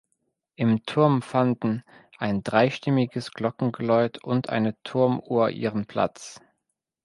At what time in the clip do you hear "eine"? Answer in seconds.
4.49-4.75